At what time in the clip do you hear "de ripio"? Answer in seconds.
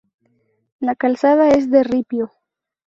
1.69-2.31